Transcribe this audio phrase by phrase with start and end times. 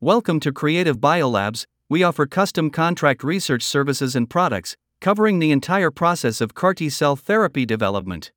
[0.00, 1.66] Welcome to Creative Biolabs.
[1.88, 6.88] We offer custom contract research services and products, covering the entire process of CAR T
[6.88, 8.30] cell therapy development.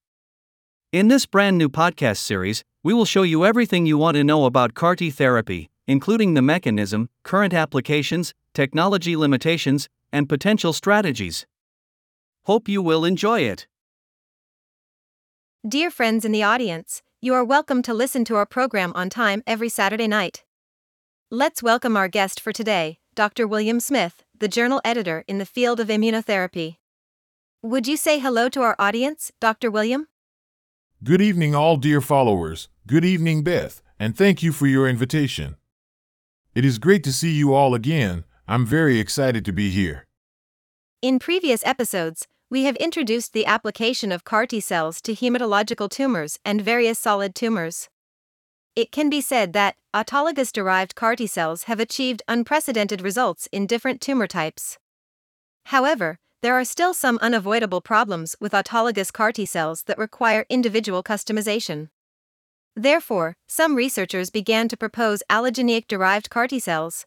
[0.92, 4.46] In this brand new podcast series, we will show you everything you want to know
[4.46, 11.46] about CAR T therapy, including the mechanism, current applications, technology limitations, and potential strategies.
[12.46, 13.68] Hope you will enjoy it.
[15.68, 19.44] Dear friends in the audience, you are welcome to listen to our program on time
[19.46, 20.44] every Saturday night.
[21.34, 23.48] Let's welcome our guest for today, Dr.
[23.48, 26.76] William Smith, the journal editor in the field of immunotherapy.
[27.64, 29.72] Would you say hello to our audience, Dr.
[29.72, 30.10] William?
[31.06, 32.68] Good evening, all dear followers.
[32.86, 35.56] Good evening, Beth, and thank you for your invitation.
[36.54, 38.26] It is great to see you all again.
[38.46, 40.08] I'm very excited to be here.
[41.02, 46.40] In previous episodes, we have introduced the application of CAR T cells to hematological tumors
[46.44, 47.88] and various solid tumors.
[48.74, 53.68] It can be said that autologous derived CAR T cells have achieved unprecedented results in
[53.68, 54.78] different tumor types.
[55.66, 61.04] However, there are still some unavoidable problems with autologous CAR T cells that require individual
[61.04, 61.90] customization.
[62.74, 67.06] Therefore, some researchers began to propose allogeneic derived CAR T cells.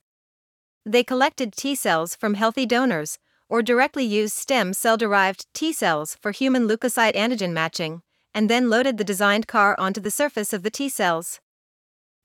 [0.85, 3.19] They collected T cells from healthy donors,
[3.49, 8.03] or directly used stem cell derived T cells for human leukocyte antigen matching,
[8.35, 11.41] and then loaded the designed CAR onto the surface of the T cells.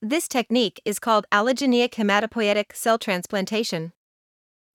[0.02, 3.92] This technique is called allogeneic hematopoietic cell transplantation.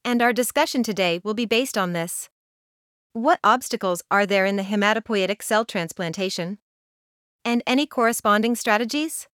[0.04, 2.28] And our discussion today will be based on this.
[3.14, 6.58] What obstacles are there in the hematopoietic cell transplantation?
[7.42, 9.26] And any corresponding strategies?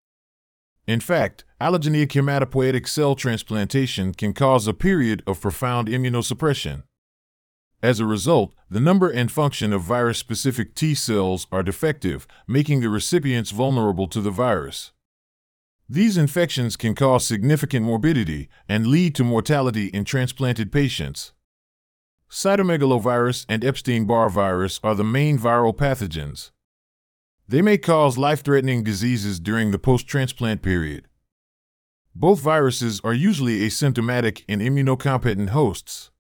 [0.87, 6.85] In fact, allogeneic hematopoietic cell transplantation can cause a period of profound immunosuppression.
[7.83, 12.79] As a result, the number and function of virus specific T cells are defective, making
[12.79, 14.93] the recipients vulnerable to the virus.
[15.93, 21.33] These infections can cause significant morbidity and lead to mortality in transplanted patients.
[22.31, 26.53] Cytomegalovirus and Epstein Barr virus are the main viral pathogens.
[27.49, 31.09] They may cause life threatening diseases during the post transplant period.
[32.15, 36.13] Both viruses are usually asymptomatic in immunocompetent hosts.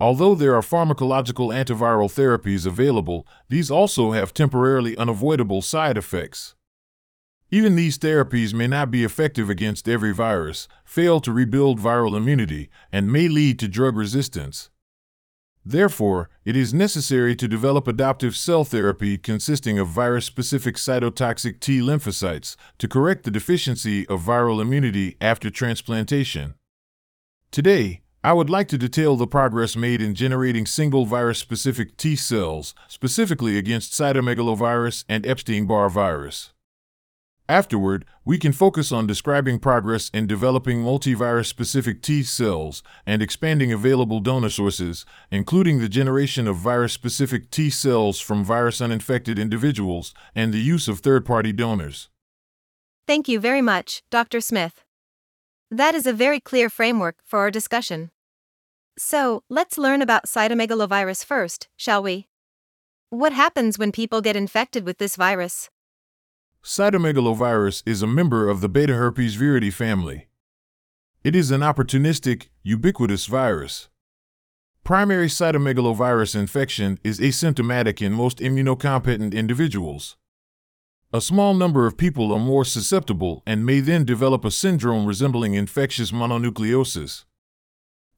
[0.00, 6.56] Although there are pharmacological antiviral therapies available, these also have temporarily unavoidable side effects.
[7.54, 12.70] Even these therapies may not be effective against every virus, fail to rebuild viral immunity,
[12.90, 14.70] and may lead to drug resistance.
[15.62, 21.80] Therefore, it is necessary to develop adoptive cell therapy consisting of virus specific cytotoxic T
[21.80, 26.54] lymphocytes to correct the deficiency of viral immunity after transplantation.
[27.50, 32.16] Today, I would like to detail the progress made in generating single virus specific T
[32.16, 36.54] cells, specifically against cytomegalovirus and Epstein Barr virus.
[37.48, 43.72] Afterward, we can focus on describing progress in developing multivirus specific T cells and expanding
[43.72, 50.14] available donor sources, including the generation of virus specific T cells from virus uninfected individuals
[50.34, 52.08] and the use of third party donors.
[53.06, 54.40] Thank you very much, Dr.
[54.40, 54.84] Smith.
[55.70, 58.10] That is a very clear framework for our discussion.
[58.96, 62.28] So, let's learn about cytomegalovirus first, shall we?
[63.10, 65.70] What happens when people get infected with this virus?
[66.64, 70.28] Cytomegalovirus is a member of the beta herpes viridae family.
[71.24, 73.88] It is an opportunistic, ubiquitous virus.
[74.84, 80.16] Primary cytomegalovirus infection is asymptomatic in most immunocompetent individuals.
[81.12, 85.54] A small number of people are more susceptible and may then develop a syndrome resembling
[85.54, 87.24] infectious mononucleosis.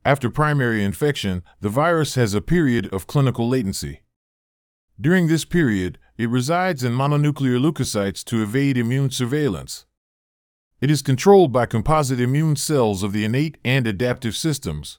[0.04, 4.03] After primary infection, the virus has a period of clinical latency.
[5.00, 9.87] During this period, it resides in mononuclear leukocytes to evade immune surveillance.
[10.81, 14.99] It is controlled by composite immune cells of the innate and adaptive systems.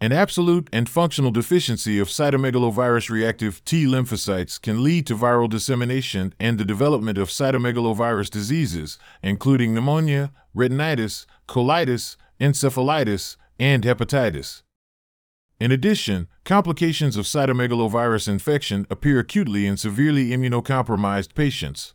[0.00, 6.32] An absolute and functional deficiency of cytomegalovirus reactive T lymphocytes can lead to viral dissemination
[6.38, 14.62] and the development of cytomegalovirus diseases, including pneumonia, retinitis, colitis, encephalitis, and hepatitis.
[15.60, 21.94] In addition, complications of cytomegalovirus infection appear acutely in severely immunocompromised patients.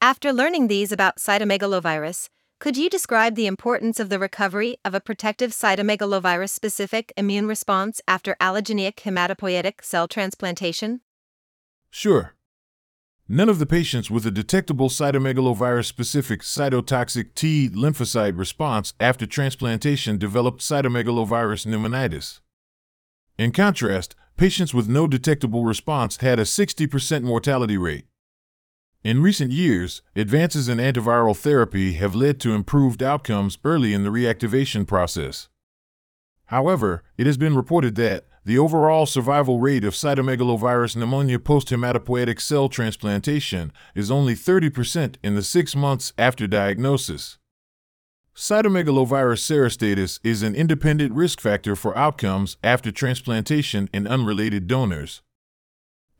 [0.00, 2.28] After learning these about cytomegalovirus,
[2.58, 8.00] could you describe the importance of the recovery of a protective cytomegalovirus specific immune response
[8.08, 11.02] after allogeneic hematopoietic cell transplantation?
[11.90, 12.34] Sure.
[13.28, 20.18] None of the patients with a detectable cytomegalovirus specific cytotoxic T lymphocyte response after transplantation
[20.18, 22.40] developed cytomegalovirus pneumonitis.
[23.38, 28.06] In contrast, patients with no detectable response had a 60% mortality rate.
[29.04, 34.10] In recent years, advances in antiviral therapy have led to improved outcomes early in the
[34.10, 35.48] reactivation process.
[36.46, 42.40] However, it has been reported that the overall survival rate of cytomegalovirus pneumonia post hematopoietic
[42.40, 47.38] cell transplantation is only 30% in the six months after diagnosis.
[48.36, 55.22] Cytomegalovirus serostatus is an independent risk factor for outcomes after transplantation in unrelated donors.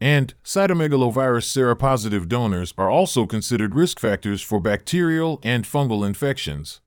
[0.01, 6.81] And cytomegalovirus seropositive donors are also considered risk factors for bacterial and fungal infections.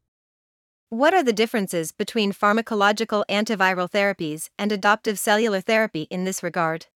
[0.90, 6.88] What are the differences between pharmacological antiviral therapies and adoptive cellular therapy in this regard?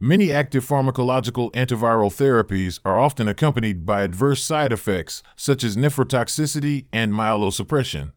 [0.00, 6.86] Many active pharmacological antiviral therapies are often accompanied by adverse side effects such as nephrotoxicity
[6.92, 8.12] and myelosuppression.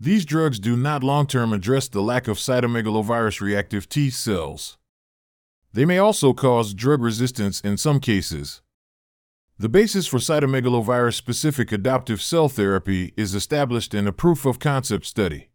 [0.00, 4.78] These drugs do not long term address the lack of cytomegalovirus reactive T cells.
[5.74, 8.62] They may also cause drug resistance in some cases.
[9.58, 15.04] The basis for cytomegalovirus specific adoptive cell therapy is established in a proof of concept
[15.04, 15.50] study.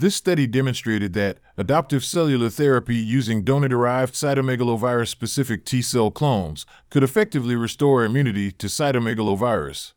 [0.00, 6.64] This study demonstrated that adoptive cellular therapy using donor derived cytomegalovirus specific T cell clones
[6.88, 9.94] could effectively restore immunity to cytomegalovirus.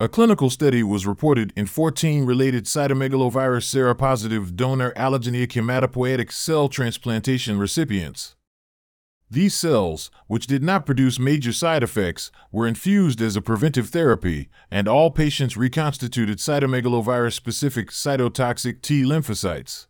[0.00, 7.60] A clinical study was reported in 14 related cytomegalovirus seropositive donor allogeneic hematopoietic cell transplantation
[7.60, 8.34] recipients.
[9.28, 14.48] These cells, which did not produce major side effects, were infused as a preventive therapy,
[14.70, 19.88] and all patients reconstituted cytomegalovirus specific cytotoxic T lymphocytes.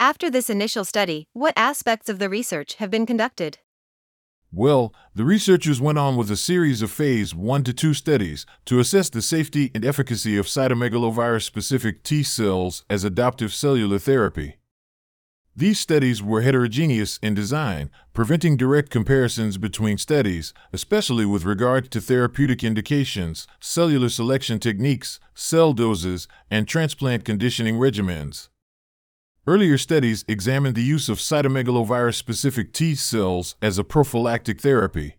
[0.00, 3.58] After this initial study, what aspects of the research have been conducted?
[4.50, 8.80] Well, the researchers went on with a series of phase 1 to 2 studies to
[8.80, 14.56] assess the safety and efficacy of cytomegalovirus specific T cells as adoptive cellular therapy.
[15.54, 22.00] These studies were heterogeneous in design, preventing direct comparisons between studies, especially with regard to
[22.00, 28.48] therapeutic indications, cellular selection techniques, cell doses, and transplant conditioning regimens.
[29.46, 35.16] Earlier studies examined the use of cytomegalovirus specific T cells as a prophylactic therapy.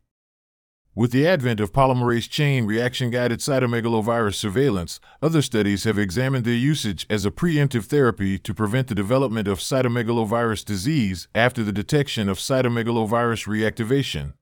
[0.96, 6.54] With the advent of polymerase chain reaction guided cytomegalovirus surveillance, other studies have examined their
[6.54, 12.30] usage as a preemptive therapy to prevent the development of cytomegalovirus disease after the detection
[12.30, 14.34] of cytomegalovirus reactivation.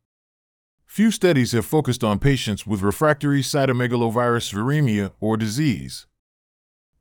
[0.85, 6.05] Few studies have focused on patients with refractory cytomegalovirus viremia or disease.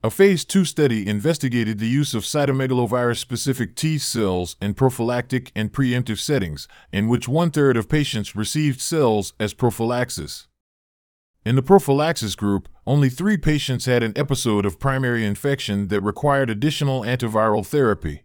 [0.03, 5.71] A phase 2 study investigated the use of cytomegalovirus specific T cells in prophylactic and
[5.71, 10.49] preemptive settings, in which one third of patients received cells as prophylaxis.
[11.45, 16.49] In the prophylaxis group, only three patients had an episode of primary infection that required
[16.49, 18.23] additional antiviral therapy.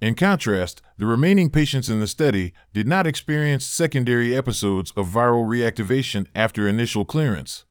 [0.00, 5.44] In contrast, the remaining patients in the study did not experience secondary episodes of viral
[5.44, 7.64] reactivation after initial clearance.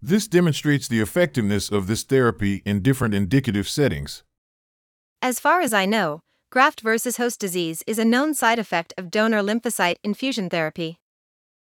[0.00, 4.22] This demonstrates the effectiveness of this therapy in different indicative settings.
[5.20, 9.10] As far as I know, graft versus host disease is a known side effect of
[9.10, 11.00] donor lymphocyte infusion therapy.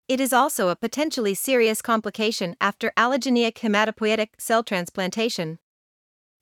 [0.06, 5.58] It is also a potentially serious complication after allogeneic hematopoietic cell transplantation.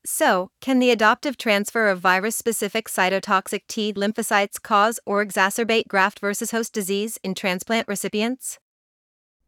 [0.05, 6.19] So, can the adoptive transfer of virus specific cytotoxic T lymphocytes cause or exacerbate graft
[6.19, 8.59] versus host disease in transplant recipients?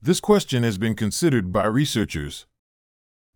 [0.05, 2.45] This question has been considered by researchers.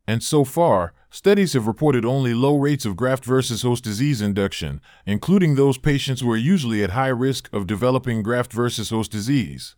[0.06, 4.82] And so far, studies have reported only low rates of graft versus host disease induction,
[5.06, 9.78] including those patients who are usually at high risk of developing graft versus host disease.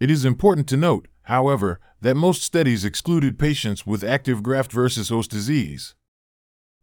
[0.00, 5.10] It is important to note, however, that most studies excluded patients with active graft versus
[5.10, 5.94] host disease.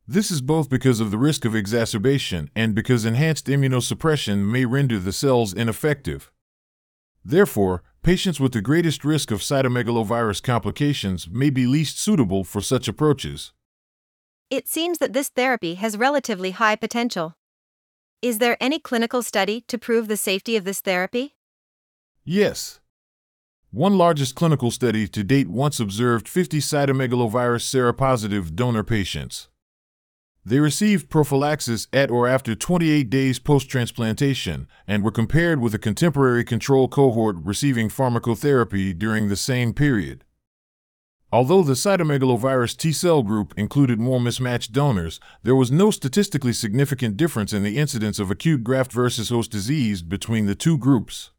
[0.07, 4.99] This is both because of the risk of exacerbation and because enhanced immunosuppression may render
[4.99, 6.31] the cells ineffective.
[7.25, 12.87] Therefore, patients with the greatest risk of cytomegalovirus complications may be least suitable for such
[12.87, 13.53] approaches.
[14.49, 17.35] It seems that this therapy has relatively high potential.
[18.21, 21.35] Is there any clinical study to prove the safety of this therapy?
[22.25, 22.79] Yes.
[23.69, 29.47] One largest clinical study to date once observed 50 cytomegalovirus seropositive donor patients.
[30.43, 35.79] They received prophylaxis at or after 28 days post transplantation and were compared with a
[35.79, 40.23] contemporary control cohort receiving pharmacotherapy during the same period.
[41.31, 47.15] Although the cytomegalovirus T cell group included more mismatched donors, there was no statistically significant
[47.15, 51.31] difference in the incidence of acute graft versus host disease between the two groups.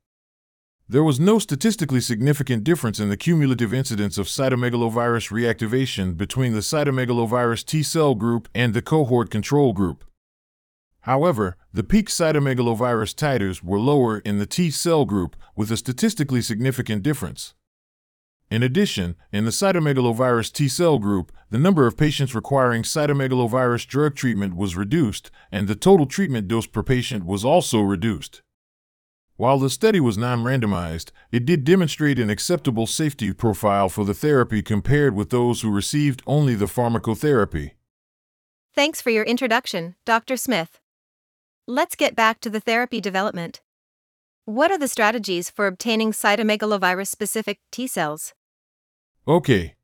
[0.92, 6.58] There was no statistically significant difference in the cumulative incidence of cytomegalovirus reactivation between the
[6.58, 10.04] cytomegalovirus T cell group and the cohort control group.
[11.08, 16.42] However, the peak cytomegalovirus titers were lower in the T cell group with a statistically
[16.42, 17.54] significant difference.
[18.50, 24.14] In addition, in the cytomegalovirus T cell group, the number of patients requiring cytomegalovirus drug
[24.14, 28.42] treatment was reduced, and the total treatment dose per patient was also reduced.
[29.42, 34.14] While the study was non randomized, it did demonstrate an acceptable safety profile for the
[34.14, 37.72] therapy compared with those who received only the pharmacotherapy.
[38.72, 40.36] Thanks for your introduction, Dr.
[40.36, 40.78] Smith.
[41.66, 43.62] Let's get back to the therapy development.
[44.44, 48.34] What are the strategies for obtaining cytomegalovirus specific T cells?
[49.26, 49.74] Okay.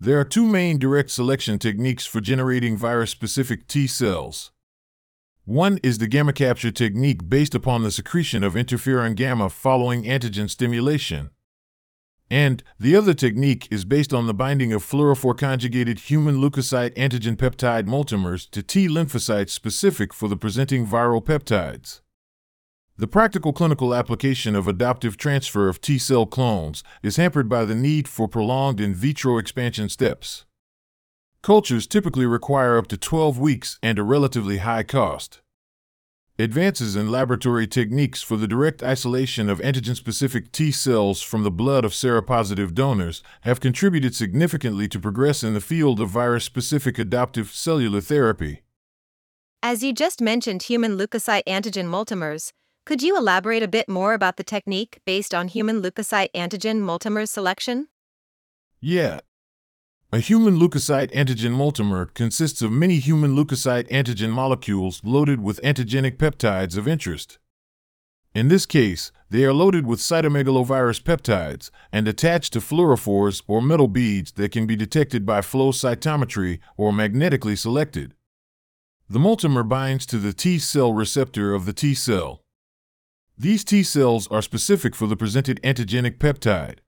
[0.00, 4.50] There are two main direct selection techniques for generating virus specific T cells.
[5.46, 10.48] One is the gamma capture technique based upon the secretion of interferon gamma following antigen
[10.48, 11.28] stimulation.
[12.30, 17.36] And the other technique is based on the binding of fluorophore conjugated human leukocyte antigen
[17.36, 22.00] peptide multimers to T lymphocytes specific for the presenting viral peptides.
[22.96, 27.74] The practical clinical application of adoptive transfer of T cell clones is hampered by the
[27.74, 30.46] need for prolonged in vitro expansion steps.
[31.44, 35.42] Cultures typically require up to 12 weeks and a relatively high cost.
[36.38, 41.50] Advances in laboratory techniques for the direct isolation of antigen specific T cells from the
[41.50, 46.98] blood of seropositive donors have contributed significantly to progress in the field of virus specific
[46.98, 48.62] adoptive cellular therapy.
[49.62, 52.52] As you just mentioned, human leukocyte antigen multimers,
[52.86, 57.28] could you elaborate a bit more about the technique based on human leukocyte antigen multimer
[57.28, 57.88] selection?
[58.80, 59.20] Yeah.
[60.14, 66.18] A human leukocyte antigen multimer consists of many human leukocyte antigen molecules loaded with antigenic
[66.18, 67.40] peptides of interest.
[68.32, 73.88] In this case, they are loaded with cytomegalovirus peptides and attached to fluorophores or metal
[73.88, 78.14] beads that can be detected by flow cytometry or magnetically selected.
[79.10, 82.40] The multimer binds to the T cell receptor of the T cell.
[83.36, 86.83] These T cells are specific for the presented antigenic peptide.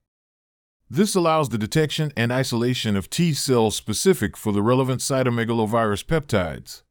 [0.89, 6.83] This allows the detection and isolation of T cells specific for the relevant cytomegalovirus peptides.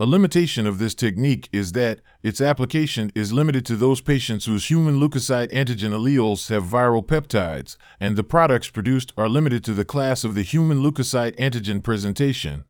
[0.00, 4.68] A limitation of this technique is that its application is limited to those patients whose
[4.68, 9.84] human leukocyte antigen alleles have viral peptides, and the products produced are limited to the
[9.84, 12.64] class of the human leukocyte antigen presentation.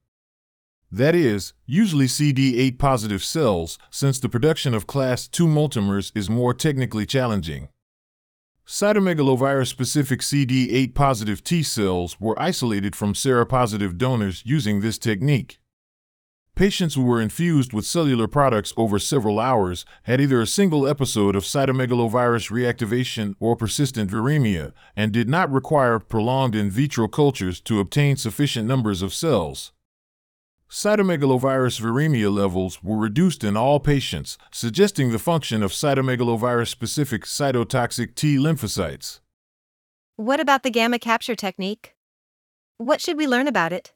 [0.92, 6.52] That is, usually CD8 positive cells, since the production of class II multimers is more
[6.52, 7.70] technically challenging.
[8.66, 15.60] Cytomegalovirus specific CD8 positive T cells were isolated from seropositive donors using this technique.
[16.56, 21.36] Patients who were infused with cellular products over several hours had either a single episode
[21.36, 27.78] of cytomegalovirus reactivation or persistent viremia and did not require prolonged in vitro cultures to
[27.78, 29.70] obtain sufficient numbers of cells.
[30.68, 38.16] Cytomegalovirus viremia levels were reduced in all patients, suggesting the function of cytomegalovirus specific cytotoxic
[38.16, 39.20] T lymphocytes.
[40.16, 41.94] What about the gamma capture technique?
[42.78, 43.92] What should we learn about it?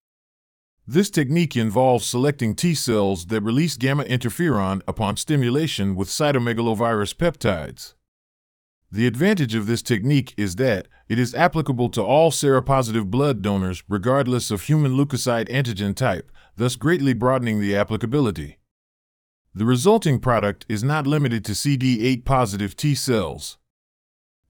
[0.86, 7.94] This technique involves selecting T cells that release gamma interferon upon stimulation with cytomegalovirus peptides.
[8.92, 13.84] The advantage of this technique is that it is applicable to all seropositive blood donors
[13.88, 18.59] regardless of human leukocyte antigen type, thus greatly broadening the applicability.
[19.54, 23.59] The resulting product is not limited to CD8 positive T cells.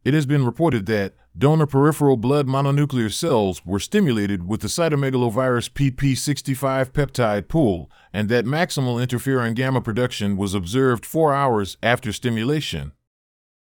[0.04, 5.70] It has been reported that donor peripheral blood mononuclear cells were stimulated with the cytomegalovirus
[5.70, 12.92] PP65 peptide pool, and that maximal interferon gamma production was observed four hours after stimulation.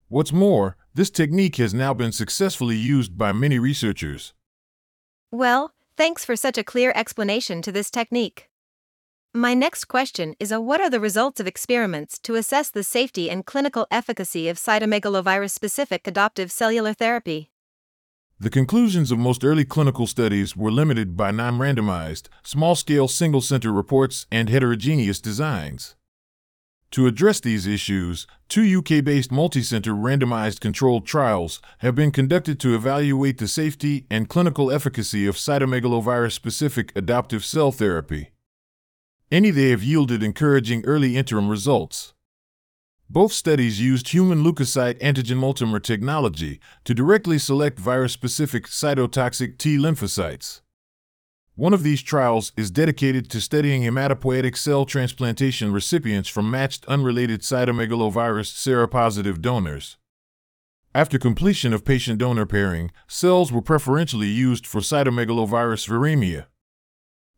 [0.09, 4.35] What's more, this technique has now been successfully used by many researchers.
[5.31, 8.49] Well, thanks for such a clear explanation to this technique.
[9.35, 13.29] My next question is a what are the results of experiments to assess the safety
[13.29, 17.51] and clinical efficacy of cytomegalovirus specific adoptive cellular therapy?
[18.39, 23.43] The conclusions of most early clinical studies were limited by non randomized, small scale single
[23.43, 25.97] center reports and heterogeneous designs.
[26.93, 32.75] To address these issues, two UK based multicenter randomized controlled trials have been conducted to
[32.75, 38.31] evaluate the safety and clinical efficacy of cytomegalovirus specific adoptive cell therapy.
[39.31, 42.13] Any they have yielded encouraging early interim results.
[43.09, 49.79] Both studies used human leukocyte antigen multimer technology to directly select virus specific cytotoxic T
[49.79, 50.61] lymphocytes.
[51.61, 57.43] One of these trials is dedicated to studying hematopoietic cell transplantation recipients from matched unrelated
[57.43, 59.99] cytomegalovirus seropositive donors.
[60.95, 66.47] After completion of patient donor pairing, cells were preferentially used for cytomegalovirus viremia.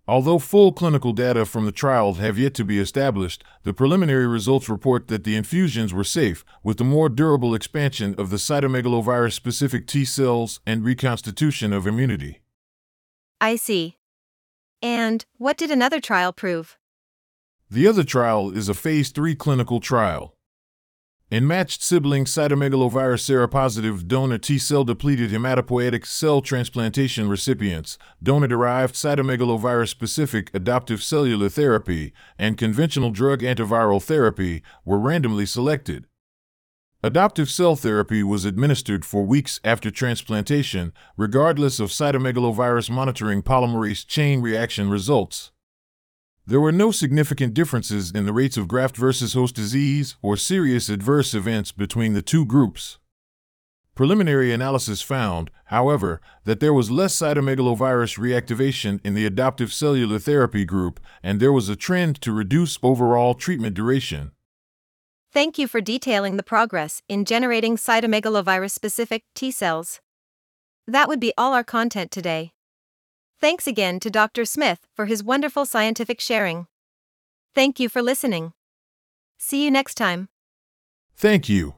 [0.06, 4.68] Although full clinical data from the trial have yet to be established, the preliminary results
[4.68, 9.88] report that the infusions were safe, with the more durable expansion of the cytomegalovirus specific
[9.88, 12.40] T cells and reconstitution of immunity.
[13.40, 13.96] I see.
[14.82, 16.76] And what did another trial prove?
[17.70, 20.34] The other trial is a phase 3 clinical trial.
[21.30, 28.94] In matched sibling cytomegalovirus seropositive donor T cell depleted hematopoietic cell transplantation recipients, donor derived
[28.94, 36.06] cytomegalovirus specific adoptive cellular therapy, and conventional drug antiviral therapy were randomly selected.
[37.04, 44.40] Adoptive cell therapy was administered for weeks after transplantation, regardless of cytomegalovirus monitoring polymerase chain
[44.40, 45.50] reaction results.
[46.46, 50.88] There were no significant differences in the rates of graft versus host disease or serious
[50.88, 53.00] adverse events between the two groups.
[53.96, 60.64] Preliminary analysis found, however, that there was less cytomegalovirus reactivation in the adoptive cellular therapy
[60.64, 64.30] group, and there was a trend to reduce overall treatment duration.
[65.32, 70.00] Thank you for detailing the progress in generating cytomegalovirus specific T cells.
[70.86, 72.52] That would be all our content today.
[73.40, 74.44] Thanks again to Dr.
[74.44, 76.66] Smith for his wonderful scientific sharing.
[77.54, 78.52] Thank you for listening.
[79.38, 80.28] See you next time.
[81.16, 81.76] Thank you.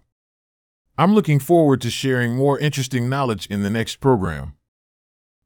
[0.98, 4.54] I'm looking forward to sharing more interesting knowledge in the next program.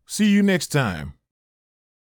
[0.07, 1.18] See you next time.